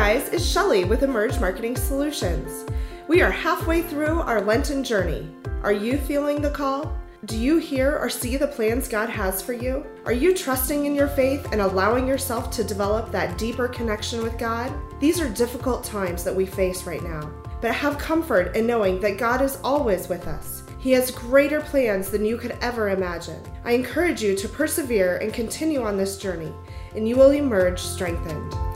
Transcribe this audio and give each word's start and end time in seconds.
guys, 0.00 0.30
it's 0.30 0.46
Shelly 0.46 0.84
with 0.84 1.02
Emerge 1.02 1.38
Marketing 1.40 1.76
Solutions. 1.76 2.64
We 3.06 3.20
are 3.20 3.30
halfway 3.30 3.82
through 3.82 4.20
our 4.20 4.40
Lenten 4.40 4.82
journey. 4.82 5.30
Are 5.62 5.74
you 5.74 5.98
feeling 5.98 6.40
the 6.40 6.50
call? 6.50 6.98
Do 7.26 7.36
you 7.36 7.58
hear 7.58 7.98
or 7.98 8.08
see 8.08 8.38
the 8.38 8.46
plans 8.46 8.88
God 8.88 9.10
has 9.10 9.42
for 9.42 9.52
you? 9.52 9.84
Are 10.06 10.12
you 10.14 10.34
trusting 10.34 10.86
in 10.86 10.94
your 10.94 11.08
faith 11.08 11.46
and 11.52 11.60
allowing 11.60 12.08
yourself 12.08 12.50
to 12.52 12.64
develop 12.64 13.12
that 13.12 13.36
deeper 13.36 13.68
connection 13.68 14.22
with 14.22 14.38
God? 14.38 14.72
These 15.00 15.20
are 15.20 15.28
difficult 15.28 15.84
times 15.84 16.24
that 16.24 16.34
we 16.34 16.46
face 16.46 16.84
right 16.84 17.02
now, 17.02 17.30
but 17.60 17.74
have 17.74 17.98
comfort 17.98 18.56
in 18.56 18.66
knowing 18.66 19.00
that 19.00 19.18
God 19.18 19.42
is 19.42 19.58
always 19.62 20.08
with 20.08 20.26
us. 20.26 20.62
He 20.78 20.92
has 20.92 21.10
greater 21.10 21.60
plans 21.60 22.08
than 22.08 22.24
you 22.24 22.38
could 22.38 22.56
ever 22.62 22.88
imagine. 22.88 23.42
I 23.66 23.72
encourage 23.72 24.22
you 24.22 24.34
to 24.34 24.48
persevere 24.48 25.18
and 25.18 25.34
continue 25.34 25.82
on 25.82 25.98
this 25.98 26.16
journey, 26.16 26.54
and 26.96 27.06
you 27.06 27.16
will 27.16 27.32
emerge 27.32 27.78
strengthened. 27.78 28.69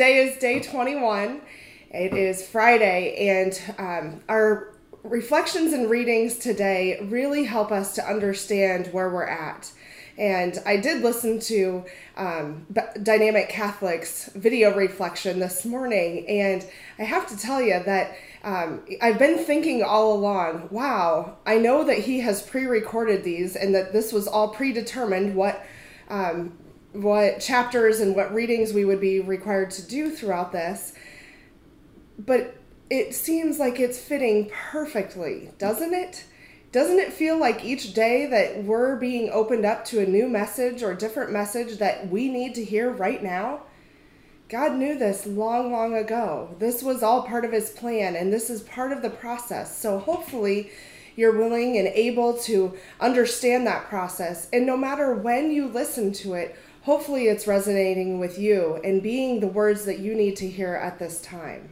Today 0.00 0.20
is 0.20 0.38
day 0.38 0.60
21. 0.60 1.42
It 1.90 2.14
is 2.14 2.48
Friday, 2.48 3.28
and 3.28 3.62
um, 3.76 4.22
our 4.30 4.72
reflections 5.02 5.74
and 5.74 5.90
readings 5.90 6.38
today 6.38 7.06
really 7.10 7.44
help 7.44 7.70
us 7.70 7.94
to 7.96 8.08
understand 8.08 8.86
where 8.94 9.10
we're 9.10 9.26
at. 9.26 9.70
And 10.16 10.58
I 10.64 10.78
did 10.78 11.02
listen 11.02 11.38
to 11.40 11.84
um, 12.16 12.66
Dynamic 13.02 13.50
Catholic's 13.50 14.30
video 14.34 14.74
reflection 14.74 15.38
this 15.38 15.66
morning, 15.66 16.26
and 16.26 16.66
I 16.98 17.02
have 17.02 17.26
to 17.28 17.36
tell 17.36 17.60
you 17.60 17.82
that 17.84 18.16
um, 18.42 18.80
I've 19.02 19.18
been 19.18 19.44
thinking 19.44 19.82
all 19.82 20.14
along 20.14 20.68
wow, 20.70 21.36
I 21.44 21.58
know 21.58 21.84
that 21.84 21.98
he 21.98 22.20
has 22.20 22.40
pre 22.40 22.64
recorded 22.64 23.22
these 23.22 23.54
and 23.54 23.74
that 23.74 23.92
this 23.92 24.14
was 24.14 24.26
all 24.26 24.48
predetermined 24.48 25.34
what. 25.34 25.62
Um, 26.08 26.58
what 26.92 27.40
chapters 27.40 28.00
and 28.00 28.16
what 28.16 28.34
readings 28.34 28.72
we 28.72 28.84
would 28.84 29.00
be 29.00 29.20
required 29.20 29.70
to 29.72 29.86
do 29.86 30.10
throughout 30.10 30.52
this. 30.52 30.92
But 32.18 32.56
it 32.90 33.14
seems 33.14 33.58
like 33.58 33.78
it's 33.78 33.98
fitting 33.98 34.50
perfectly, 34.52 35.50
doesn't 35.58 35.94
it? 35.94 36.24
Doesn't 36.72 36.98
it 36.98 37.12
feel 37.12 37.38
like 37.38 37.64
each 37.64 37.94
day 37.94 38.26
that 38.26 38.64
we're 38.64 38.96
being 38.96 39.30
opened 39.30 39.64
up 39.64 39.84
to 39.86 40.00
a 40.00 40.06
new 40.06 40.28
message 40.28 40.82
or 40.82 40.94
different 40.94 41.32
message 41.32 41.78
that 41.78 42.08
we 42.10 42.28
need 42.28 42.54
to 42.56 42.64
hear 42.64 42.90
right 42.90 43.22
now? 43.22 43.62
God 44.48 44.74
knew 44.74 44.98
this 44.98 45.26
long, 45.26 45.72
long 45.72 45.96
ago. 45.96 46.54
This 46.58 46.82
was 46.82 47.02
all 47.02 47.22
part 47.22 47.44
of 47.44 47.52
His 47.52 47.70
plan, 47.70 48.16
and 48.16 48.32
this 48.32 48.50
is 48.50 48.62
part 48.62 48.90
of 48.90 49.02
the 49.02 49.10
process. 49.10 49.76
So 49.78 49.98
hopefully, 49.98 50.70
you're 51.16 51.36
willing 51.36 51.76
and 51.76 51.88
able 51.88 52.36
to 52.38 52.76
understand 52.98 53.66
that 53.66 53.88
process. 53.88 54.48
And 54.52 54.66
no 54.66 54.76
matter 54.76 55.14
when 55.14 55.50
you 55.52 55.68
listen 55.68 56.12
to 56.14 56.34
it, 56.34 56.56
hopefully 56.82 57.26
it's 57.26 57.46
resonating 57.46 58.18
with 58.18 58.38
you 58.38 58.80
and 58.84 59.02
being 59.02 59.40
the 59.40 59.46
words 59.46 59.84
that 59.84 59.98
you 59.98 60.14
need 60.14 60.36
to 60.36 60.48
hear 60.48 60.74
at 60.74 60.98
this 60.98 61.20
time. 61.20 61.70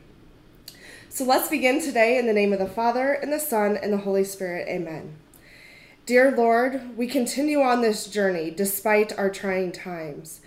So 1.09 1.25
let's 1.25 1.49
begin 1.49 1.81
today 1.81 2.19
in 2.19 2.27
the 2.27 2.33
name 2.33 2.53
of 2.53 2.59
the 2.59 2.67
Father, 2.67 3.13
and 3.13 3.33
the 3.33 3.41
Son, 3.41 3.77
and 3.77 3.93
the 3.93 3.99
Holy 3.99 4.25
Spirit. 4.25 4.69
Amen. 4.69 5.17
Dear 6.07 6.35
Lord, 6.37 6.97
we 6.97 7.07
continue 7.07 7.61
on 7.61 7.81
this 7.81 8.07
journey 8.07 8.51
despite 8.51 9.19
our 9.19 9.31
trying 9.31 9.73
times. 9.73 10.41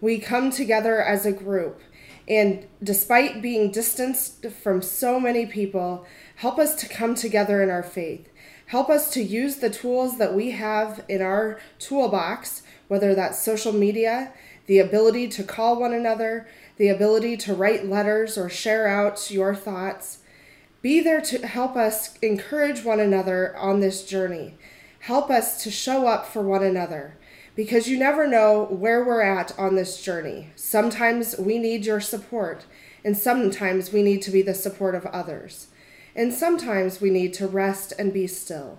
We 0.00 0.18
come 0.18 0.50
together 0.50 1.02
as 1.02 1.26
a 1.26 1.32
group, 1.32 1.80
and 2.28 2.66
despite 2.82 3.42
being 3.42 3.70
distanced 3.70 4.46
from 4.46 4.80
so 4.80 5.18
many 5.18 5.46
people, 5.46 6.06
help 6.36 6.58
us 6.58 6.74
to 6.76 6.88
come 6.88 7.14
together 7.14 7.62
in 7.62 7.70
our 7.70 7.82
faith. 7.82 8.28
Help 8.72 8.88
us 8.88 9.10
to 9.10 9.22
use 9.22 9.56
the 9.56 9.68
tools 9.68 10.16
that 10.16 10.32
we 10.32 10.52
have 10.52 11.04
in 11.06 11.20
our 11.20 11.60
toolbox 11.78 12.62
whether 12.88 13.14
that's 13.14 13.38
social 13.38 13.74
media, 13.74 14.32
the 14.64 14.78
ability 14.78 15.28
to 15.28 15.42
call 15.42 15.78
one 15.78 15.92
another, 15.92 16.48
the 16.78 16.88
ability 16.88 17.36
to 17.36 17.54
write 17.54 17.86
letters 17.86 18.38
or 18.38 18.48
share 18.48 18.88
out 18.88 19.30
your 19.30 19.54
thoughts. 19.54 20.20
Be 20.80 21.00
there 21.00 21.20
to 21.20 21.46
help 21.46 21.76
us 21.76 22.16
encourage 22.20 22.82
one 22.82 22.98
another 22.98 23.54
on 23.58 23.80
this 23.80 24.06
journey. 24.06 24.56
Help 25.00 25.28
us 25.28 25.62
to 25.64 25.70
show 25.70 26.06
up 26.06 26.24
for 26.24 26.40
one 26.40 26.64
another 26.64 27.18
because 27.54 27.90
you 27.90 27.98
never 27.98 28.26
know 28.26 28.64
where 28.70 29.04
we're 29.04 29.20
at 29.20 29.52
on 29.58 29.74
this 29.74 30.02
journey. 30.02 30.48
Sometimes 30.56 31.36
we 31.38 31.58
need 31.58 31.84
your 31.84 32.00
support, 32.00 32.64
and 33.04 33.18
sometimes 33.18 33.92
we 33.92 34.02
need 34.02 34.22
to 34.22 34.30
be 34.30 34.40
the 34.40 34.54
support 34.54 34.94
of 34.94 35.04
others. 35.06 35.66
And 36.14 36.32
sometimes 36.32 37.00
we 37.00 37.10
need 37.10 37.34
to 37.34 37.46
rest 37.46 37.92
and 37.98 38.12
be 38.12 38.26
still. 38.26 38.78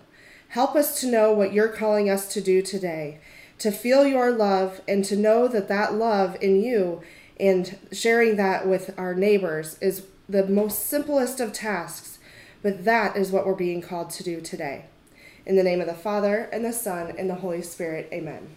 Help 0.50 0.76
us 0.76 1.00
to 1.02 1.08
know 1.08 1.34
what 1.34 1.54
you're 1.54 1.68
calling 1.68 2.10
us 2.10 2.32
to 2.34 2.42
do 2.42 2.62
today 2.62 3.20
to 3.60 3.72
feel 3.72 4.06
your 4.06 4.32
love 4.32 4.82
and 4.88 5.06
to 5.06 5.16
know 5.16 5.48
that 5.48 5.70
that 5.70 5.94
love 5.94 6.36
in 6.42 6.62
you 6.62 7.02
and 7.40 7.78
sharing 7.92 8.36
that 8.36 8.68
with 8.68 8.94
our 8.98 9.14
neighbors 9.14 9.78
is 9.80 10.06
the 10.28 10.46
most 10.46 10.86
simplest 10.86 11.40
of 11.40 11.54
tasks, 11.54 12.20
but 12.62 12.84
that 12.86 13.16
is 13.16 13.32
what 13.32 13.46
we're 13.46 13.54
being 13.54 13.82
called 13.82 14.10
to 14.10 14.24
do 14.24 14.42
today. 14.42 14.86
In 15.46 15.56
the 15.56 15.64
name 15.64 15.82
of 15.82 15.88
the 15.88 15.94
Father, 15.94 16.50
and 16.52 16.64
the 16.64 16.74
Son, 16.74 17.14
and 17.18 17.30
the 17.30 17.36
Holy 17.36 17.62
Spirit, 17.62 18.10
amen. 18.12 18.56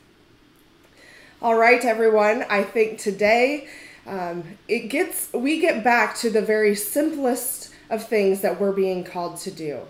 All 1.42 1.56
right, 1.56 1.84
everyone, 1.84 2.44
I 2.48 2.62
think 2.62 2.98
today 2.98 3.68
um, 4.06 4.58
it 4.68 4.88
gets 4.88 5.32
we 5.32 5.60
get 5.60 5.82
back 5.82 6.16
to 6.16 6.30
the 6.30 6.42
very 6.42 6.74
simplest 6.74 7.72
of 7.90 8.06
things 8.06 8.40
that 8.40 8.60
we're 8.60 8.72
being 8.72 9.04
called 9.04 9.36
to 9.38 9.50
do 9.50 9.80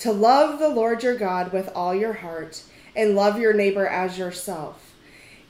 to 0.00 0.10
love 0.10 0.58
the 0.58 0.68
Lord 0.68 1.02
your 1.02 1.14
God 1.14 1.52
with 1.52 1.70
all 1.74 1.94
your 1.94 2.14
heart 2.14 2.62
and 2.96 3.14
love 3.14 3.38
your 3.38 3.52
neighbor 3.52 3.86
as 3.86 4.18
yourself. 4.18 4.94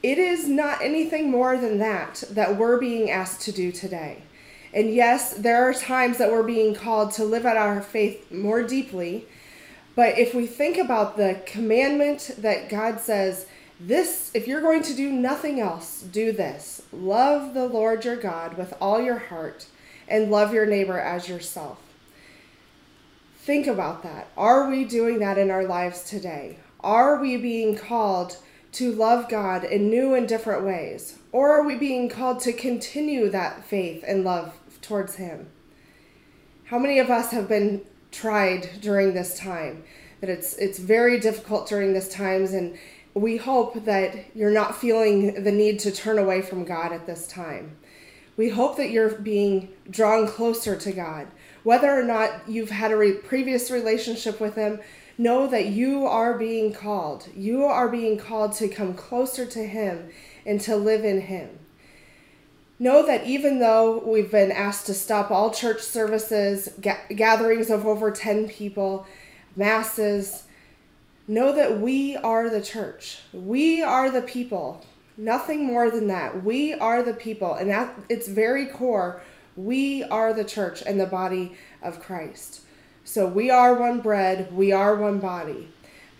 It 0.02 0.18
is 0.18 0.48
not 0.48 0.82
anything 0.82 1.30
more 1.30 1.56
than 1.56 1.78
that 1.78 2.24
that 2.30 2.56
we're 2.56 2.80
being 2.80 3.10
asked 3.10 3.42
to 3.42 3.52
do 3.52 3.70
today. 3.70 4.22
And 4.74 4.92
yes, 4.92 5.34
there 5.34 5.68
are 5.68 5.74
times 5.74 6.18
that 6.18 6.32
we're 6.32 6.42
being 6.42 6.74
called 6.74 7.12
to 7.12 7.24
live 7.24 7.46
out 7.46 7.56
our 7.56 7.80
faith 7.80 8.30
more 8.32 8.62
deeply. 8.62 9.26
But 9.94 10.18
if 10.18 10.34
we 10.34 10.46
think 10.46 10.78
about 10.78 11.16
the 11.16 11.40
commandment 11.46 12.30
that 12.38 12.68
God 12.68 13.00
says, 13.00 13.46
this, 13.78 14.30
if 14.34 14.46
you're 14.46 14.60
going 14.60 14.82
to 14.82 14.94
do 14.94 15.10
nothing 15.10 15.60
else, 15.60 16.02
do 16.02 16.32
this 16.32 16.82
love 16.92 17.54
the 17.54 17.66
Lord 17.66 18.04
your 18.04 18.16
God 18.16 18.58
with 18.58 18.74
all 18.80 19.00
your 19.00 19.18
heart 19.18 19.66
and 20.10 20.30
love 20.30 20.52
your 20.52 20.66
neighbor 20.66 20.98
as 20.98 21.28
yourself. 21.28 21.78
Think 23.38 23.66
about 23.66 24.02
that. 24.02 24.28
Are 24.36 24.68
we 24.68 24.84
doing 24.84 25.18
that 25.20 25.38
in 25.38 25.50
our 25.50 25.64
lives 25.64 26.04
today? 26.04 26.58
Are 26.80 27.20
we 27.20 27.36
being 27.36 27.76
called 27.76 28.36
to 28.72 28.92
love 28.92 29.28
God 29.28 29.64
in 29.64 29.88
new 29.88 30.14
and 30.14 30.28
different 30.28 30.64
ways? 30.64 31.18
Or 31.32 31.50
are 31.52 31.64
we 31.64 31.76
being 31.76 32.08
called 32.08 32.40
to 32.40 32.52
continue 32.52 33.28
that 33.30 33.64
faith 33.64 34.04
and 34.06 34.24
love 34.24 34.58
towards 34.82 35.16
Him? 35.16 35.48
How 36.64 36.78
many 36.78 36.98
of 36.98 37.10
us 37.10 37.30
have 37.30 37.48
been 37.48 37.82
tried 38.12 38.68
during 38.80 39.14
this 39.14 39.38
time? 39.38 39.84
That 40.20 40.30
it's 40.30 40.54
it's 40.56 40.78
very 40.78 41.18
difficult 41.18 41.68
during 41.68 41.94
this 41.94 42.12
times 42.12 42.52
and 42.52 42.78
we 43.14 43.36
hope 43.36 43.84
that 43.84 44.36
you're 44.36 44.50
not 44.50 44.76
feeling 44.76 45.42
the 45.42 45.50
need 45.50 45.80
to 45.80 45.90
turn 45.90 46.18
away 46.18 46.42
from 46.42 46.64
God 46.64 46.92
at 46.92 47.06
this 47.06 47.26
time. 47.26 47.76
We 48.40 48.48
hope 48.48 48.78
that 48.78 48.88
you're 48.88 49.10
being 49.10 49.68
drawn 49.90 50.26
closer 50.26 50.74
to 50.74 50.92
God. 50.92 51.26
Whether 51.62 51.90
or 51.90 52.02
not 52.02 52.48
you've 52.48 52.70
had 52.70 52.90
a 52.90 52.96
re- 52.96 53.12
previous 53.12 53.70
relationship 53.70 54.40
with 54.40 54.54
Him, 54.54 54.80
know 55.18 55.46
that 55.48 55.66
you 55.66 56.06
are 56.06 56.38
being 56.38 56.72
called. 56.72 57.28
You 57.36 57.66
are 57.66 57.90
being 57.90 58.16
called 58.16 58.54
to 58.54 58.68
come 58.68 58.94
closer 58.94 59.44
to 59.44 59.66
Him 59.66 60.08
and 60.46 60.58
to 60.62 60.74
live 60.74 61.04
in 61.04 61.20
Him. 61.20 61.50
Know 62.78 63.04
that 63.04 63.26
even 63.26 63.58
though 63.58 63.98
we've 63.98 64.30
been 64.30 64.52
asked 64.52 64.86
to 64.86 64.94
stop 64.94 65.30
all 65.30 65.50
church 65.50 65.82
services, 65.82 66.70
ga- 66.80 67.14
gatherings 67.14 67.68
of 67.68 67.84
over 67.84 68.10
10 68.10 68.48
people, 68.48 69.06
masses, 69.54 70.44
know 71.28 71.52
that 71.54 71.78
we 71.78 72.16
are 72.16 72.48
the 72.48 72.62
church. 72.62 73.18
We 73.34 73.82
are 73.82 74.10
the 74.10 74.22
people. 74.22 74.82
Nothing 75.20 75.66
more 75.66 75.90
than 75.90 76.06
that. 76.06 76.42
We 76.44 76.72
are 76.72 77.02
the 77.02 77.12
people. 77.12 77.52
And 77.52 77.70
at 77.70 77.94
its 78.08 78.26
very 78.26 78.64
core, 78.64 79.20
we 79.54 80.02
are 80.04 80.32
the 80.32 80.44
church 80.44 80.82
and 80.86 80.98
the 80.98 81.04
body 81.04 81.56
of 81.82 82.00
Christ. 82.00 82.62
So 83.04 83.26
we 83.26 83.50
are 83.50 83.74
one 83.74 84.00
bread, 84.00 84.50
we 84.50 84.72
are 84.72 84.96
one 84.96 85.18
body. 85.18 85.68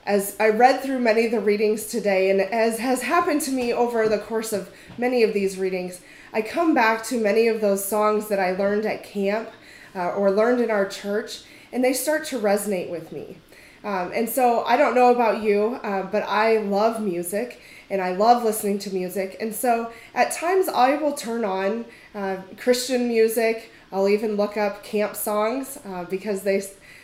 As 0.04 0.36
I 0.38 0.50
read 0.50 0.82
through 0.82 0.98
many 0.98 1.24
of 1.24 1.30
the 1.30 1.40
readings 1.40 1.86
today, 1.86 2.28
and 2.28 2.42
as 2.42 2.78
has 2.80 3.00
happened 3.00 3.40
to 3.42 3.50
me 3.50 3.72
over 3.72 4.06
the 4.06 4.18
course 4.18 4.52
of 4.52 4.70
many 4.98 5.22
of 5.22 5.32
these 5.32 5.56
readings, 5.56 6.02
I 6.34 6.42
come 6.42 6.74
back 6.74 7.02
to 7.04 7.18
many 7.18 7.48
of 7.48 7.62
those 7.62 7.82
songs 7.82 8.28
that 8.28 8.38
I 8.38 8.52
learned 8.52 8.84
at 8.84 9.02
camp 9.02 9.48
uh, 9.94 10.10
or 10.10 10.30
learned 10.30 10.60
in 10.60 10.70
our 10.70 10.86
church, 10.86 11.44
and 11.72 11.82
they 11.82 11.94
start 11.94 12.26
to 12.26 12.38
resonate 12.38 12.90
with 12.90 13.12
me. 13.12 13.38
Um, 13.82 14.12
and 14.14 14.28
so 14.28 14.64
I 14.64 14.76
don't 14.76 14.94
know 14.94 15.10
about 15.10 15.42
you, 15.42 15.78
uh, 15.82 16.02
but 16.02 16.22
I 16.24 16.58
love 16.58 17.00
music 17.02 17.60
and 17.88 18.00
I 18.00 18.14
love 18.14 18.44
listening 18.44 18.78
to 18.80 18.94
music. 18.94 19.36
And 19.40 19.54
so 19.54 19.92
at 20.14 20.32
times 20.32 20.68
I 20.68 20.96
will 20.96 21.12
turn 21.12 21.44
on 21.44 21.86
uh, 22.14 22.38
Christian 22.56 23.08
music 23.08 23.70
I'll 23.92 24.08
even 24.08 24.36
look 24.36 24.56
up 24.56 24.84
camp 24.84 25.16
songs 25.16 25.78
uh, 25.84 26.04
because 26.04 26.42
they 26.42 26.62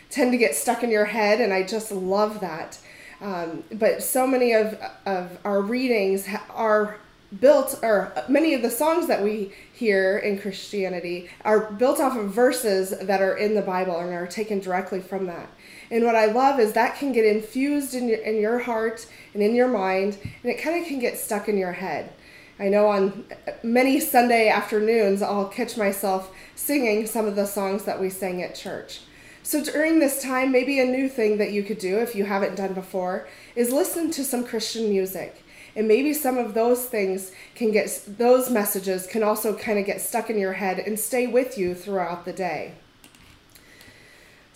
tend 0.09 0.31
to 0.31 0.37
get 0.37 0.55
stuck 0.55 0.83
in 0.83 0.89
your 0.89 1.05
head, 1.05 1.41
and 1.41 1.53
I 1.53 1.63
just 1.63 1.91
love 1.91 2.39
that. 2.39 2.79
Um, 3.19 3.63
but 3.73 4.03
so 4.03 4.25
many 4.25 4.53
of, 4.53 4.79
of 5.05 5.37
our 5.43 5.61
readings 5.61 6.27
are 6.51 6.97
built, 7.41 7.79
or 7.83 8.13
many 8.29 8.53
of 8.53 8.61
the 8.61 8.69
songs 8.69 9.07
that 9.07 9.21
we 9.21 9.51
hear 9.73 10.17
in 10.19 10.39
Christianity 10.39 11.29
are 11.43 11.71
built 11.71 11.99
off 11.99 12.15
of 12.15 12.31
verses 12.31 12.91
that 13.01 13.21
are 13.21 13.35
in 13.35 13.53
the 13.53 13.61
Bible 13.61 13.99
and 13.99 14.13
are 14.13 14.27
taken 14.27 14.59
directly 14.59 15.01
from 15.01 15.25
that. 15.25 15.49
And 15.89 16.03
what 16.03 16.15
I 16.15 16.25
love 16.25 16.59
is 16.59 16.73
that 16.73 16.97
can 16.97 17.11
get 17.11 17.25
infused 17.25 17.93
in 17.93 18.09
your, 18.09 18.19
in 18.19 18.39
your 18.41 18.59
heart 18.59 19.07
and 19.33 19.41
in 19.41 19.55
your 19.55 19.67
mind, 19.67 20.17
and 20.43 20.51
it 20.51 20.61
kind 20.61 20.81
of 20.81 20.87
can 20.87 20.99
get 20.99 21.17
stuck 21.17 21.47
in 21.47 21.57
your 21.57 21.73
head. 21.73 22.11
I 22.59 22.69
know 22.69 22.87
on 22.87 23.25
many 23.63 23.99
Sunday 23.99 24.49
afternoons, 24.49 25.21
I'll 25.21 25.47
catch 25.47 25.77
myself 25.77 26.33
singing 26.55 27.05
some 27.05 27.25
of 27.25 27.35
the 27.35 27.45
songs 27.45 27.83
that 27.85 28.01
we 28.01 28.09
sang 28.09 28.41
at 28.41 28.55
church. 28.55 29.01
So 29.43 29.63
during 29.63 29.99
this 29.99 30.21
time, 30.21 30.51
maybe 30.51 30.79
a 30.79 30.85
new 30.85 31.07
thing 31.07 31.37
that 31.37 31.51
you 31.51 31.63
could 31.63 31.77
do 31.77 31.99
if 31.99 32.15
you 32.15 32.25
haven't 32.25 32.55
done 32.55 32.73
before 32.73 33.27
is 33.55 33.71
listen 33.71 34.11
to 34.11 34.25
some 34.25 34.43
Christian 34.43 34.89
music. 34.89 35.43
And 35.75 35.87
maybe 35.87 36.13
some 36.13 36.37
of 36.37 36.55
those 36.55 36.85
things 36.85 37.31
can 37.53 37.71
get, 37.71 38.03
those 38.07 38.49
messages 38.49 39.05
can 39.05 39.21
also 39.21 39.55
kind 39.55 39.77
of 39.77 39.85
get 39.85 40.01
stuck 40.01 40.29
in 40.29 40.39
your 40.39 40.53
head 40.53 40.79
and 40.79 40.99
stay 40.99 41.27
with 41.27 41.57
you 41.57 41.75
throughout 41.75 42.25
the 42.25 42.33
day. 42.33 42.73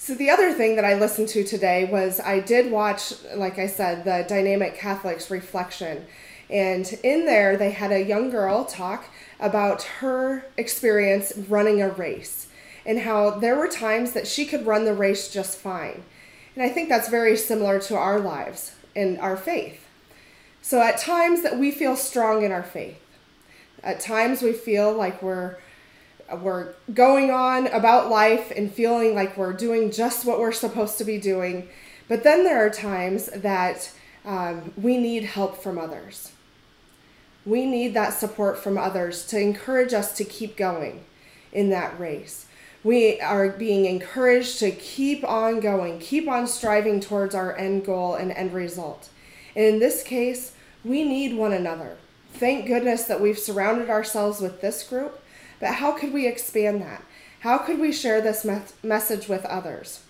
So, 0.03 0.15
the 0.15 0.31
other 0.31 0.51
thing 0.51 0.77
that 0.77 0.83
I 0.83 0.95
listened 0.95 1.27
to 1.27 1.43
today 1.43 1.85
was 1.85 2.19
I 2.19 2.39
did 2.39 2.71
watch, 2.71 3.13
like 3.35 3.59
I 3.59 3.67
said, 3.67 4.03
the 4.03 4.25
Dynamic 4.27 4.75
Catholics 4.75 5.29
reflection. 5.29 6.07
And 6.49 6.91
in 7.03 7.27
there, 7.27 7.55
they 7.55 7.69
had 7.69 7.91
a 7.91 8.03
young 8.03 8.31
girl 8.31 8.65
talk 8.65 9.05
about 9.39 9.83
her 9.99 10.43
experience 10.57 11.33
running 11.47 11.83
a 11.83 11.89
race 11.89 12.47
and 12.83 13.01
how 13.01 13.29
there 13.29 13.55
were 13.55 13.67
times 13.67 14.13
that 14.13 14.25
she 14.25 14.47
could 14.47 14.65
run 14.65 14.85
the 14.85 14.95
race 14.95 15.31
just 15.31 15.59
fine. 15.59 16.03
And 16.55 16.63
I 16.63 16.69
think 16.69 16.89
that's 16.89 17.07
very 17.07 17.37
similar 17.37 17.79
to 17.81 17.95
our 17.95 18.19
lives 18.19 18.73
and 18.95 19.19
our 19.19 19.37
faith. 19.37 19.85
So 20.63 20.81
at 20.81 20.97
times 20.97 21.43
that 21.43 21.59
we 21.59 21.69
feel 21.69 21.95
strong 21.95 22.41
in 22.41 22.51
our 22.51 22.63
faith. 22.63 22.99
At 23.83 23.99
times 23.99 24.41
we 24.41 24.53
feel 24.53 24.91
like 24.91 25.21
we're 25.21 25.57
we're 26.41 26.73
going 26.93 27.31
on 27.31 27.67
about 27.67 28.09
life 28.09 28.51
and 28.55 28.71
feeling 28.71 29.15
like 29.15 29.37
we're 29.37 29.53
doing 29.53 29.91
just 29.91 30.25
what 30.25 30.39
we're 30.39 30.51
supposed 30.51 30.97
to 30.97 31.03
be 31.03 31.17
doing. 31.17 31.67
But 32.07 32.23
then 32.23 32.43
there 32.43 32.65
are 32.65 32.69
times 32.69 33.27
that 33.27 33.91
um, 34.25 34.73
we 34.77 34.97
need 34.97 35.23
help 35.23 35.61
from 35.61 35.77
others. 35.77 36.31
We 37.45 37.65
need 37.65 37.93
that 37.95 38.13
support 38.13 38.59
from 38.59 38.77
others 38.77 39.25
to 39.27 39.39
encourage 39.39 39.93
us 39.93 40.15
to 40.17 40.23
keep 40.23 40.55
going 40.55 41.03
in 41.51 41.69
that 41.69 41.99
race. 41.99 42.45
We 42.83 43.19
are 43.21 43.49
being 43.49 43.85
encouraged 43.85 44.59
to 44.59 44.71
keep 44.71 45.23
on 45.23 45.59
going, 45.59 45.99
keep 45.99 46.27
on 46.27 46.47
striving 46.47 46.99
towards 46.99 47.35
our 47.35 47.55
end 47.55 47.85
goal 47.85 48.15
and 48.15 48.31
end 48.31 48.53
result. 48.53 49.09
And 49.55 49.65
in 49.65 49.79
this 49.79 50.03
case, 50.03 50.53
we 50.83 51.03
need 51.03 51.35
one 51.35 51.53
another. 51.53 51.97
Thank 52.33 52.65
goodness 52.65 53.03
that 53.03 53.21
we've 53.21 53.37
surrounded 53.37 53.89
ourselves 53.89 54.39
with 54.39 54.61
this 54.61 54.83
group, 54.83 55.21
but 55.61 55.75
how 55.75 55.93
could 55.93 56.11
we 56.11 56.27
expand 56.27 56.81
that? 56.81 57.05
How 57.39 57.57
could 57.57 57.79
we 57.79 57.93
share 57.93 58.19
this 58.19 58.43
me- 58.43 58.61
message 58.83 59.29
with 59.29 59.45
others? 59.45 60.01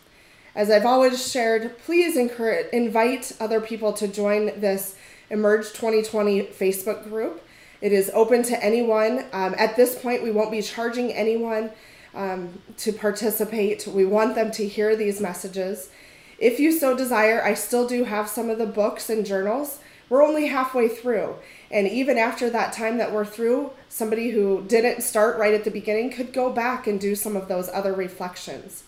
As 0.56 0.72
I've 0.72 0.86
always 0.86 1.32
shared, 1.32 1.78
please 1.80 2.18
encourage, 2.18 2.68
invite 2.74 3.32
other 3.40 3.62
people 3.62 3.94
to 3.94 4.08
join 4.08 4.60
this 4.60 4.96
Emerge 5.30 5.68
2020 5.68 6.44
Facebook 6.48 7.04
group. 7.04 7.42
It 7.80 7.94
is 7.94 8.12
open 8.14 8.44
to 8.44 8.64
anyone. 8.64 9.26
Um, 9.32 9.56
at 9.58 9.76
this 9.76 9.98
point, 9.98 10.24
we 10.24 10.32
won't 10.32 10.52
be 10.52 10.62
charging 10.62 11.14
anyone 11.14 11.72
um, 12.14 12.62
to 12.78 12.92
participate. 12.92 13.88
We 13.88 14.06
want 14.06 14.36
them 14.36 14.52
to 14.52 14.68
hear 14.68 14.96
these 14.96 15.22
messages. 15.22 15.90
If 16.38 16.60
you 16.60 16.72
so 16.72 16.98
desire, 16.98 17.42
I 17.42 17.54
still 17.54 17.88
do 17.88 18.04
have 18.04 18.28
some 18.28 18.50
of 18.50 18.58
the 18.58 18.66
books 18.66 19.10
and 19.10 19.26
journals. 19.26 19.80
We're 20.12 20.24
only 20.24 20.48
halfway 20.48 20.90
through. 20.90 21.36
And 21.72 21.88
even 21.88 22.18
after 22.18 22.50
that 22.50 22.74
time 22.74 22.98
that 22.98 23.14
we're 23.14 23.24
through, 23.24 23.72
somebody 23.88 24.32
who 24.32 24.62
didn't 24.68 25.04
start 25.04 25.38
right 25.38 25.54
at 25.54 25.64
the 25.64 25.72
beginning 25.72 26.12
could 26.12 26.34
go 26.34 26.52
back 26.52 26.86
and 26.86 27.00
do 27.00 27.16
some 27.16 27.38
of 27.38 27.48
those 27.48 27.70
other 27.70 27.94
reflections. 27.94 28.84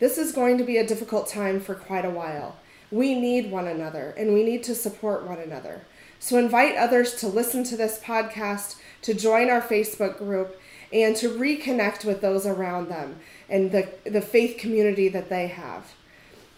This 0.00 0.18
is 0.18 0.32
going 0.32 0.58
to 0.58 0.64
be 0.64 0.76
a 0.76 0.84
difficult 0.84 1.28
time 1.28 1.60
for 1.60 1.76
quite 1.76 2.04
a 2.04 2.10
while. 2.10 2.56
We 2.90 3.14
need 3.14 3.52
one 3.52 3.68
another 3.68 4.12
and 4.18 4.34
we 4.34 4.42
need 4.42 4.64
to 4.64 4.74
support 4.74 5.24
one 5.24 5.38
another. 5.38 5.82
So 6.18 6.36
invite 6.36 6.74
others 6.74 7.14
to 7.20 7.28
listen 7.28 7.62
to 7.62 7.76
this 7.76 8.00
podcast, 8.00 8.74
to 9.02 9.14
join 9.14 9.50
our 9.50 9.62
Facebook 9.62 10.18
group, 10.18 10.60
and 10.92 11.14
to 11.14 11.28
reconnect 11.28 12.04
with 12.04 12.22
those 12.22 12.44
around 12.44 12.88
them 12.88 13.20
and 13.48 13.70
the, 13.70 13.88
the 14.02 14.20
faith 14.20 14.58
community 14.58 15.08
that 15.10 15.28
they 15.28 15.46
have. 15.46 15.92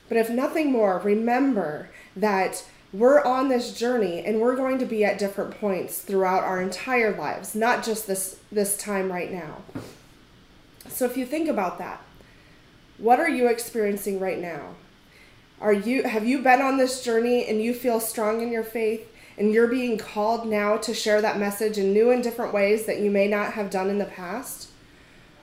But 0.08 0.16
if 0.16 0.30
nothing 0.30 0.72
more, 0.72 0.98
remember 1.04 1.90
that 2.16 2.64
we're 2.92 3.22
on 3.22 3.48
this 3.48 3.72
journey 3.72 4.24
and 4.24 4.40
we're 4.40 4.56
going 4.56 4.78
to 4.78 4.84
be 4.86 5.04
at 5.04 5.18
different 5.18 5.58
points 5.58 6.00
throughout 6.00 6.42
our 6.42 6.60
entire 6.60 7.16
lives, 7.16 7.54
not 7.54 7.82
just 7.82 8.06
this, 8.06 8.38
this 8.50 8.76
time 8.76 9.10
right 9.10 9.32
now. 9.32 9.62
So 10.88 11.06
if 11.06 11.16
you 11.16 11.24
think 11.24 11.48
about 11.48 11.78
that, 11.78 12.02
what 12.98 13.18
are 13.18 13.28
you 13.28 13.48
experiencing 13.48 14.20
right 14.20 14.38
now? 14.38 14.74
Are 15.60 15.72
you 15.72 16.02
have 16.02 16.26
you 16.26 16.42
been 16.42 16.60
on 16.60 16.76
this 16.76 17.04
journey 17.04 17.46
and 17.46 17.62
you 17.62 17.72
feel 17.72 18.00
strong 18.00 18.42
in 18.42 18.50
your 18.50 18.64
faith 18.64 19.08
and 19.38 19.52
you're 19.52 19.68
being 19.68 19.96
called 19.96 20.46
now 20.46 20.76
to 20.78 20.92
share 20.92 21.22
that 21.22 21.38
message 21.38 21.78
in 21.78 21.92
new 21.92 22.10
and 22.10 22.22
different 22.22 22.52
ways 22.52 22.84
that 22.86 22.98
you 22.98 23.10
may 23.10 23.28
not 23.28 23.52
have 23.52 23.70
done 23.70 23.88
in 23.88 23.98
the 23.98 24.04
past? 24.04 24.68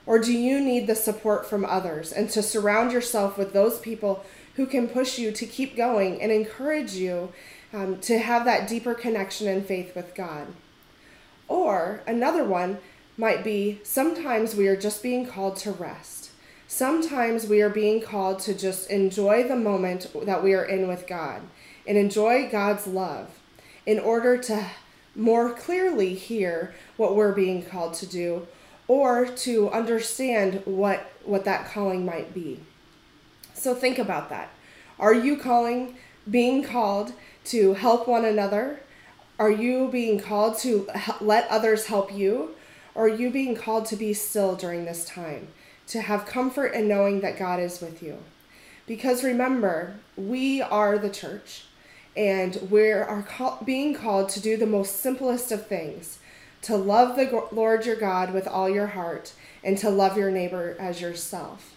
Or 0.06 0.18
do 0.18 0.32
you 0.32 0.60
need 0.60 0.86
the 0.86 0.94
support 0.94 1.46
from 1.46 1.64
others 1.64 2.12
and 2.12 2.28
to 2.30 2.42
surround 2.42 2.92
yourself 2.92 3.38
with 3.38 3.52
those 3.52 3.78
people 3.78 4.24
who 4.60 4.66
can 4.66 4.86
push 4.86 5.18
you 5.18 5.32
to 5.32 5.46
keep 5.46 5.74
going 5.74 6.20
and 6.20 6.30
encourage 6.30 6.92
you 6.92 7.32
um, 7.72 7.98
to 7.98 8.18
have 8.18 8.44
that 8.44 8.68
deeper 8.68 8.92
connection 8.92 9.48
and 9.48 9.64
faith 9.64 9.96
with 9.96 10.14
God? 10.14 10.48
Or 11.48 12.02
another 12.06 12.44
one 12.44 12.76
might 13.16 13.42
be 13.42 13.80
sometimes 13.84 14.54
we 14.54 14.68
are 14.68 14.76
just 14.76 15.02
being 15.02 15.24
called 15.24 15.56
to 15.56 15.72
rest. 15.72 16.32
Sometimes 16.68 17.46
we 17.46 17.62
are 17.62 17.70
being 17.70 18.02
called 18.02 18.40
to 18.40 18.52
just 18.52 18.90
enjoy 18.90 19.48
the 19.48 19.56
moment 19.56 20.08
that 20.26 20.44
we 20.44 20.52
are 20.52 20.64
in 20.64 20.86
with 20.86 21.06
God 21.06 21.40
and 21.86 21.96
enjoy 21.96 22.50
God's 22.50 22.86
love 22.86 23.40
in 23.86 23.98
order 23.98 24.36
to 24.36 24.66
more 25.16 25.54
clearly 25.54 26.14
hear 26.14 26.74
what 26.98 27.16
we're 27.16 27.32
being 27.32 27.64
called 27.64 27.94
to 27.94 28.06
do 28.06 28.46
or 28.88 29.24
to 29.24 29.70
understand 29.70 30.60
what 30.66 31.10
what 31.24 31.46
that 31.46 31.64
calling 31.72 32.04
might 32.04 32.34
be. 32.34 32.60
So 33.60 33.74
think 33.74 33.98
about 33.98 34.30
that. 34.30 34.50
Are 34.98 35.14
you 35.14 35.36
calling 35.36 35.96
being 36.30 36.62
called 36.62 37.12
to 37.46 37.74
help 37.74 38.08
one 38.08 38.24
another? 38.24 38.80
Are 39.38 39.50
you 39.50 39.88
being 39.88 40.20
called 40.20 40.58
to 40.58 40.88
let 41.20 41.48
others 41.48 41.86
help 41.86 42.12
you? 42.12 42.54
Or 42.94 43.04
are 43.04 43.08
you 43.08 43.30
being 43.30 43.54
called 43.54 43.86
to 43.86 43.96
be 43.96 44.12
still 44.12 44.56
during 44.56 44.84
this 44.84 45.04
time? 45.04 45.48
to 45.90 46.00
have 46.00 46.24
comfort 46.24 46.72
in 46.72 46.86
knowing 46.86 47.20
that 47.20 47.36
God 47.36 47.58
is 47.58 47.80
with 47.80 48.00
you. 48.00 48.18
Because 48.86 49.24
remember, 49.24 49.96
we 50.16 50.62
are 50.62 50.98
the 50.98 51.10
church 51.10 51.64
and 52.16 52.68
we 52.70 52.92
are 52.92 53.22
call- 53.22 53.58
being 53.64 53.92
called 53.94 54.28
to 54.30 54.40
do 54.40 54.56
the 54.56 54.66
most 54.66 55.00
simplest 55.00 55.50
of 55.50 55.66
things 55.66 56.18
to 56.62 56.76
love 56.76 57.16
the 57.16 57.48
Lord 57.50 57.86
your 57.86 57.96
God 57.96 58.32
with 58.32 58.46
all 58.46 58.68
your 58.68 58.88
heart 58.88 59.32
and 59.64 59.76
to 59.78 59.90
love 59.90 60.16
your 60.16 60.30
neighbor 60.30 60.76
as 60.78 61.00
yourself. 61.00 61.74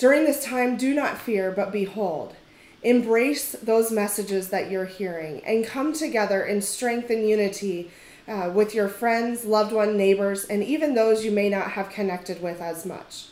During 0.00 0.24
this 0.24 0.42
time, 0.42 0.78
do 0.78 0.94
not 0.94 1.20
fear, 1.20 1.50
but 1.50 1.70
behold. 1.70 2.34
Embrace 2.82 3.52
those 3.52 3.92
messages 3.92 4.48
that 4.48 4.70
you're 4.70 4.86
hearing 4.86 5.44
and 5.44 5.66
come 5.66 5.92
together 5.92 6.42
in 6.42 6.62
strength 6.62 7.10
and 7.10 7.28
unity 7.28 7.90
uh, 8.26 8.50
with 8.54 8.74
your 8.74 8.88
friends, 8.88 9.44
loved 9.44 9.74
one, 9.74 9.98
neighbors, 9.98 10.46
and 10.46 10.64
even 10.64 10.94
those 10.94 11.22
you 11.22 11.30
may 11.30 11.50
not 11.50 11.72
have 11.72 11.90
connected 11.90 12.40
with 12.40 12.62
as 12.62 12.86
much. 12.86 13.26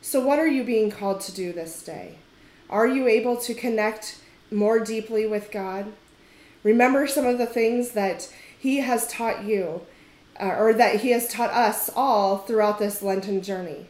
So, 0.00 0.18
what 0.18 0.40
are 0.40 0.48
you 0.48 0.64
being 0.64 0.90
called 0.90 1.20
to 1.20 1.32
do 1.32 1.52
this 1.52 1.80
day? 1.84 2.16
Are 2.68 2.88
you 2.88 3.06
able 3.06 3.36
to 3.36 3.54
connect 3.54 4.18
more 4.50 4.80
deeply 4.80 5.24
with 5.24 5.52
God? 5.52 5.92
Remember 6.64 7.06
some 7.06 7.26
of 7.26 7.38
the 7.38 7.46
things 7.46 7.92
that 7.92 8.28
He 8.58 8.78
has 8.78 9.06
taught 9.06 9.44
you, 9.44 9.82
uh, 10.40 10.48
or 10.48 10.72
that 10.72 11.02
He 11.02 11.10
has 11.10 11.28
taught 11.28 11.50
us 11.50 11.88
all 11.94 12.38
throughout 12.38 12.80
this 12.80 13.02
Lenten 13.02 13.40
journey 13.40 13.86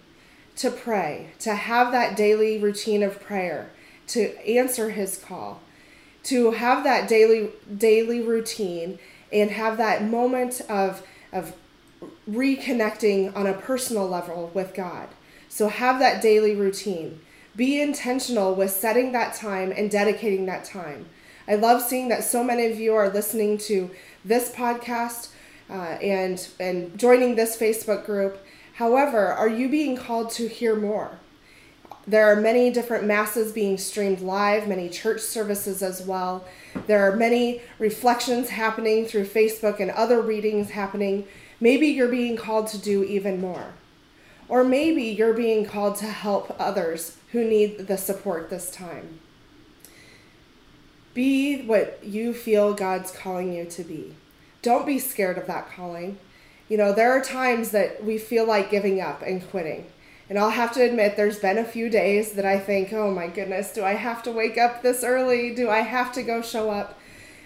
to 0.57 0.71
pray, 0.71 1.31
to 1.41 1.55
have 1.55 1.93
that 1.93 2.17
daily 2.17 2.59
routine 2.59 3.03
of 3.03 3.21
prayer, 3.21 3.71
to 4.09 4.37
answer 4.47 4.91
His 4.91 5.19
call, 5.19 5.61
to 6.25 6.53
have 6.53 6.85
that 6.85 7.09
daily 7.09 7.51
daily 7.77 8.21
routine 8.21 8.99
and 9.33 9.51
have 9.51 9.77
that 9.77 10.05
moment 10.05 10.61
of, 10.69 11.07
of 11.33 11.55
reconnecting 12.29 13.35
on 13.37 13.47
a 13.47 13.53
personal 13.53 14.09
level 14.09 14.51
with 14.55 14.75
God. 14.75 15.09
So 15.49 15.69
have 15.69 15.99
that 15.99 16.23
daily 16.23 16.55
routine. 16.55 17.21
Be 17.55 17.81
intentional 17.81 18.55
with 18.55 18.71
setting 18.71 19.13
that 19.13 19.35
time 19.35 19.73
and 19.75 19.91
dedicating 19.91 20.47
that 20.47 20.65
time. 20.65 21.07
I 21.49 21.55
love 21.55 21.81
seeing 21.83 22.09
that 22.09 22.25
so 22.25 22.45
many 22.45 22.67
of 22.67 22.79
you 22.79 22.95
are 22.95 23.09
listening 23.09 23.57
to 23.59 23.91
this 24.25 24.51
podcast 24.51 25.29
uh, 25.71 25.97
and 26.03 26.47
and 26.61 26.99
joining 26.99 27.37
this 27.37 27.57
Facebook 27.57 28.05
group. 28.05 28.39
However, 28.77 29.29
are 29.29 29.49
you 29.49 29.71
being 29.71 29.97
called 29.97 30.31
to 30.33 30.49
hear 30.49 30.77
more? 30.77 31.19
There 32.07 32.31
are 32.31 32.37
many 32.37 32.71
different 32.71 33.07
masses 33.07 33.51
being 33.51 33.79
streamed 33.79 34.21
live, 34.21 34.69
many 34.69 34.91
church 34.91 35.23
services 35.23 35.83
as 35.83 36.03
well. 36.03 36.45
There 36.87 37.11
are 37.11 37.17
many 37.17 37.63
reflections 37.79 38.51
happening 38.51 39.07
through 39.07 39.29
Facebook 39.29 39.81
and 39.81 39.91
other 39.91 40.21
readings 40.21 40.71
happening. 40.71 41.27
Maybe 41.59 41.87
you're 41.87 42.07
being 42.09 42.37
called 42.37 42.67
to 42.69 42.79
do 42.79 43.03
even 43.03 43.41
more. 43.41 43.73
Or 44.47 44.63
maybe 44.63 45.05
you're 45.05 45.33
being 45.33 45.65
called 45.65 45.97
to 45.97 46.07
help 46.07 46.55
others 46.59 47.17
who 47.33 47.45
need 47.45 47.89
the 47.89 47.97
support 47.97 48.51
this 48.51 48.71
time. 48.71 49.21
Be 51.15 51.63
what 51.63 52.05
you 52.05 52.35
feel 52.35 52.75
God's 52.75 53.11
calling 53.11 53.55
you 53.55 53.65
to 53.65 53.83
be. 53.83 54.15
Don't 54.61 54.85
be 54.85 54.99
scared 54.99 55.39
of 55.39 55.47
that 55.47 55.71
calling. 55.71 56.19
You 56.69 56.77
know, 56.77 56.93
there 56.93 57.13
are 57.13 57.23
times 57.23 57.71
that 57.71 58.03
we 58.05 58.19
feel 58.19 58.47
like 58.47 58.71
giving 58.71 59.01
up 59.01 59.23
and 59.23 59.49
quitting. 59.51 59.87
And 60.29 60.39
I'll 60.39 60.51
have 60.51 60.73
to 60.73 60.83
admit, 60.83 61.17
there's 61.17 61.39
been 61.39 61.59
a 61.59 61.65
few 61.65 61.89
days 61.89 62.33
that 62.33 62.45
I 62.45 62.59
think, 62.59 62.93
oh 62.93 63.13
my 63.13 63.29
goodness, 63.29 63.73
do 63.73 63.85
I 63.85 63.93
have 63.93 64.23
to 64.25 64.33
wake 64.33 64.59
up 64.59 64.83
this 64.83 65.05
early? 65.05 65.55
Do 65.55 65.71
I 65.71 65.81
have 65.81 66.13
to 66.15 66.23
go 66.23 66.43
show 66.43 66.71
up? 66.71 66.99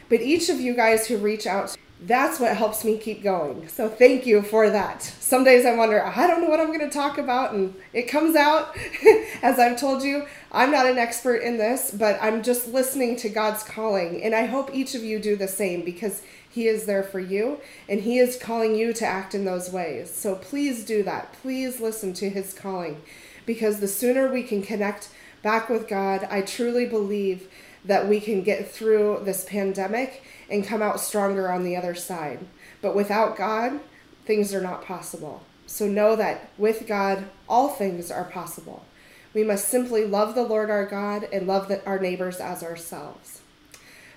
But 0.09 0.23
each 0.23 0.49
of 0.49 0.61
you 0.61 0.75
guys 0.75 1.07
who 1.07 1.19
reach 1.19 1.47
out, 1.47 1.77
that's 2.03 2.41
what 2.41 2.57
helps 2.57 2.83
me 2.83 2.97
keep 2.97 3.23
going. 3.23 3.69
So 3.69 3.89
thank 3.89 4.25
you 4.25 4.41
for 4.41 4.71
that. 4.71 5.03
Some 5.03 5.45
days 5.45 5.67
I 5.67 5.77
wonder, 5.77 6.03
I 6.03 6.27
don't 6.27 6.41
know 6.41 6.49
what 6.49 6.59
I'm 6.59 6.69
going 6.69 6.81
to 6.81 6.89
talk 6.89 7.19
about, 7.19 7.53
and 7.53 7.75
it 7.93 8.09
comes 8.09 8.35
out. 8.35 8.75
As 9.43 9.59
I've 9.59 9.79
told 9.79 10.03
you, 10.03 10.27
I'm 10.51 10.71
not 10.71 10.87
an 10.87 10.97
expert 10.97 11.43
in 11.43 11.59
this, 11.59 11.91
but 11.91 12.19
I'm 12.23 12.43
just 12.43 12.69
listening 12.69 13.17
to 13.17 13.29
God's 13.29 13.63
calling. 13.63 14.23
And 14.23 14.35
I 14.35 14.47
hope 14.47 14.75
each 14.75 14.95
of 14.95 15.05
you 15.05 15.19
do 15.19 15.37
the 15.37 15.47
same 15.47 15.85
because 15.85 16.23
he 16.51 16.67
is 16.67 16.85
there 16.85 17.05
for 17.05 17.21
you, 17.21 17.61
and 17.89 18.01
He 18.01 18.19
is 18.19 18.37
calling 18.37 18.75
you 18.75 18.93
to 18.95 19.07
act 19.07 19.37
in 19.37 19.45
those 19.45 19.71
ways. 19.71 20.13
So 20.13 20.35
please 20.35 20.85
do 20.85 21.05
that. 21.05 21.33
Please 21.33 21.81
listen 21.81 22.13
to 22.15 22.29
His 22.29 22.53
calling, 22.53 23.01
because 23.47 23.79
the 23.79 23.87
sooner 23.87 24.31
we 24.31 24.43
can 24.43 24.61
connect 24.61 25.11
back 25.43 25.69
with 25.69 25.87
God, 25.87 26.27
I 26.29 26.43
truly 26.43 26.87
believe 26.87 27.49
that 27.85 28.09
we 28.09 28.21
can 28.21 28.43
get 28.43 28.69
through 28.69 29.23
this 29.25 29.45
pandemic 29.45 30.25
and 30.51 30.67
come 30.67 30.83
out 30.83 31.01
stronger 31.01 31.51
on 31.51 31.63
the 31.63 31.77
other 31.77 31.95
side. 31.95 32.41
But 32.83 32.97
without 32.97 33.37
God, 33.37 33.79
things 34.27 34.53
are 34.53 34.61
not 34.61 34.85
possible. 34.85 35.43
So 35.67 35.87
know 35.87 36.17
that 36.17 36.51
with 36.59 36.87
God, 36.89 37.27
all 37.49 37.69
things 37.69 38.11
are 38.11 38.25
possible. 38.25 38.85
We 39.33 39.45
must 39.45 39.69
simply 39.69 40.05
love 40.05 40.35
the 40.35 40.43
Lord 40.43 40.69
our 40.69 40.85
God 40.85 41.29
and 41.33 41.47
love 41.47 41.73
our 41.87 42.01
neighbors 42.01 42.39
as 42.41 42.65
ourselves. 42.65 43.41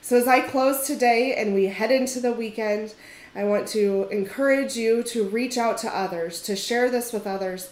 So, 0.04 0.18
as 0.18 0.28
I 0.28 0.42
close 0.42 0.86
today 0.86 1.34
and 1.34 1.54
we 1.54 1.68
head 1.68 1.90
into 1.90 2.20
the 2.20 2.34
weekend, 2.34 2.94
I 3.34 3.46
want 3.46 3.70
to 3.70 4.10
encourage 4.12 4.76
you 4.76 5.02
to 5.04 5.24
reach 5.24 5.58
out 5.58 5.78
to 5.78 5.98
others, 5.98 6.42
to 6.42 6.58
share 6.58 6.90
this 6.90 7.14
with 7.14 7.26
others. 7.26 7.70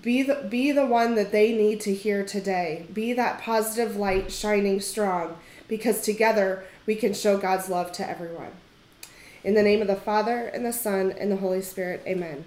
Be 0.00 0.22
the, 0.22 0.46
be 0.48 0.70
the 0.70 0.86
one 0.86 1.16
that 1.16 1.32
they 1.32 1.50
need 1.50 1.80
to 1.80 1.92
hear 1.92 2.24
today. 2.24 2.86
Be 2.92 3.12
that 3.14 3.42
positive 3.42 3.96
light 3.96 4.30
shining 4.30 4.78
strong 4.80 5.36
because 5.66 6.00
together 6.00 6.64
we 6.86 6.94
can 6.94 7.12
show 7.12 7.38
God's 7.38 7.68
love 7.68 7.90
to 7.94 8.08
everyone. 8.08 8.52
In 9.42 9.54
the 9.54 9.62
name 9.62 9.82
of 9.82 9.88
the 9.88 9.96
Father, 9.96 10.46
and 10.46 10.64
the 10.64 10.72
Son, 10.72 11.10
and 11.10 11.28
the 11.28 11.38
Holy 11.38 11.60
Spirit, 11.60 12.04
amen. 12.06 12.44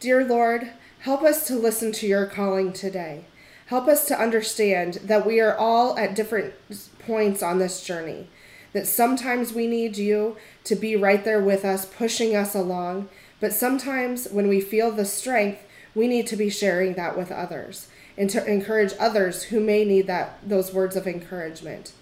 Dear 0.00 0.24
Lord, 0.24 0.72
help 1.00 1.22
us 1.22 1.46
to 1.48 1.56
listen 1.56 1.92
to 1.92 2.06
your 2.06 2.24
calling 2.24 2.72
today. 2.72 3.26
Help 3.70 3.86
us 3.86 4.04
to 4.04 4.20
understand 4.20 4.94
that 4.94 5.24
we 5.24 5.38
are 5.38 5.56
all 5.56 5.96
at 5.96 6.16
different 6.16 6.54
points 6.98 7.40
on 7.40 7.60
this 7.60 7.84
journey. 7.84 8.26
That 8.72 8.88
sometimes 8.88 9.52
we 9.52 9.68
need 9.68 9.96
you 9.96 10.36
to 10.64 10.74
be 10.74 10.96
right 10.96 11.24
there 11.24 11.40
with 11.40 11.64
us, 11.64 11.84
pushing 11.84 12.34
us 12.34 12.52
along. 12.52 13.08
But 13.38 13.52
sometimes 13.52 14.26
when 14.26 14.48
we 14.48 14.60
feel 14.60 14.90
the 14.90 15.04
strength, 15.04 15.62
we 15.94 16.08
need 16.08 16.26
to 16.26 16.36
be 16.36 16.50
sharing 16.50 16.94
that 16.94 17.16
with 17.16 17.30
others 17.30 17.86
and 18.18 18.28
to 18.30 18.44
encourage 18.44 18.92
others 18.98 19.44
who 19.44 19.60
may 19.60 19.84
need 19.84 20.08
that 20.08 20.40
those 20.44 20.74
words 20.74 20.96
of 20.96 21.06
encouragement. 21.06 21.92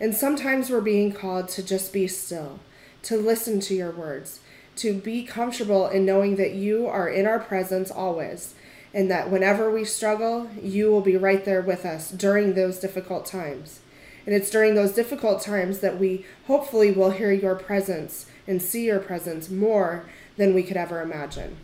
And 0.00 0.16
sometimes 0.16 0.70
we're 0.70 0.80
being 0.80 1.12
called 1.12 1.48
to 1.50 1.62
just 1.62 1.92
be 1.92 2.08
still, 2.08 2.58
to 3.04 3.16
listen 3.16 3.60
to 3.60 3.76
your 3.76 3.92
words, 3.92 4.40
to 4.74 4.92
be 4.92 5.22
comfortable 5.22 5.86
in 5.86 6.04
knowing 6.04 6.34
that 6.34 6.54
you 6.54 6.88
are 6.88 7.08
in 7.08 7.28
our 7.28 7.38
presence 7.38 7.92
always 7.92 8.56
and 8.94 9.10
that 9.10 9.30
whenever 9.30 9.70
we 9.70 9.84
struggle, 9.84 10.50
you 10.60 10.90
will 10.90 11.00
be 11.00 11.16
right 11.16 11.44
there 11.44 11.62
with 11.62 11.84
us 11.84 12.10
during 12.10 12.54
those 12.54 12.78
difficult 12.78 13.26
times. 13.26 13.80
And 14.26 14.34
it's 14.34 14.50
during 14.50 14.74
those 14.74 14.92
difficult 14.92 15.42
times 15.42 15.80
that 15.80 15.98
we 15.98 16.24
hopefully 16.46 16.92
will 16.92 17.10
hear 17.10 17.32
your 17.32 17.54
presence 17.54 18.26
and 18.46 18.60
see 18.60 18.86
your 18.86 19.00
presence 19.00 19.48
more 19.48 20.04
than 20.36 20.54
we 20.54 20.62
could 20.62 20.76
ever 20.76 21.00
imagine. 21.00 21.56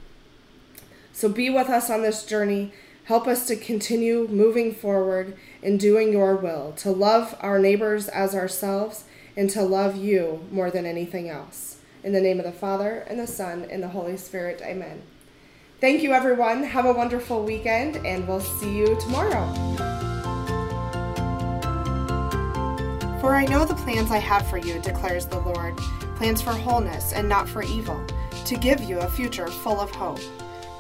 So 1.13 1.29
be 1.29 1.51
with 1.51 1.69
us 1.69 1.91
on 1.91 2.03
this 2.03 2.25
journey. 2.25 2.73
Help 3.05 3.27
us 3.27 3.47
to 3.47 3.57
continue 3.57 4.29
moving 4.29 4.75
forward 4.75 5.37
in 5.63 5.79
doing 5.79 6.13
your 6.13 6.37
will, 6.37 6.73
to 6.73 6.91
love 6.91 7.37
our 7.41 7.59
neighbors 7.59 8.09
as 8.09 8.35
ourselves, 8.35 9.05
and 9.37 9.49
to 9.51 9.63
love 9.63 9.97
you 9.97 10.47
more 10.51 10.71
than 10.71 10.85
anything 10.85 11.29
else. 11.29 11.79
In 12.05 12.13
the 12.13 12.21
name 12.21 12.39
of 12.39 12.45
the 12.45 12.53
Father, 12.53 13.05
and 13.09 13.19
the 13.19 13.27
Son, 13.27 13.67
and 13.71 13.83
the 13.83 13.89
Holy 13.89 14.17
Spirit, 14.17 14.61
amen. 14.63 15.03
Thank 15.81 16.03
you, 16.03 16.13
everyone. 16.13 16.65
Have 16.65 16.87
a 16.87 16.93
wonderful 16.93 17.45
weekend, 17.45 18.05
and 18.05 18.27
we'll 18.27 18.41
see 18.41 18.77
you 18.77 18.99
tomorrow. 19.01 19.47
For 23.21 23.37
I 23.37 23.47
know 23.49 23.65
the 23.65 23.77
plans 23.77 24.11
I 24.11 24.19
have 24.19 24.49
for 24.51 24.59
you, 24.59 24.81
declares 24.81 25.27
the 25.27 25.39
Lord 25.39 25.77
plans 26.17 26.43
for 26.43 26.51
wholeness 26.51 27.13
and 27.13 27.29
not 27.29 27.49
for 27.49 27.63
evil, 27.63 28.05
to 28.45 28.57
give 28.57 28.81
you 28.81 28.99
a 28.99 29.09
future 29.09 29.47
full 29.47 29.81
of 29.81 29.93
hope. 29.93 30.19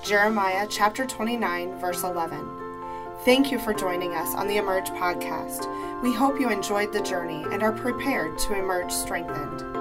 Jeremiah 0.03 0.67
chapter 0.69 1.07
29, 1.07 1.79
verse 1.79 2.03
11. 2.03 2.45
Thank 3.25 3.53
you 3.53 3.61
for 3.61 3.73
joining 3.73 4.15
us 4.15 4.35
on 4.35 4.49
the 4.49 4.57
Emerge 4.57 4.89
podcast. 4.91 6.03
We 6.03 6.13
hope 6.13 6.41
you 6.41 6.51
enjoyed 6.51 6.93
the 6.93 7.03
journey 7.03 7.45
and 7.53 7.63
are 7.63 7.73
prepared 7.73 8.37
to 8.41 8.59
emerge 8.59 8.91
strengthened. 8.91 9.78